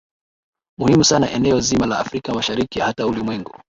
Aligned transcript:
muhimu 0.79 1.03
sana 1.03 1.31
eneo 1.31 1.59
zima 1.59 1.85
la 1.85 1.99
afrika 1.99 2.33
mashariki 2.33 2.79
hata 2.79 3.07
ulimwengu 3.07 3.51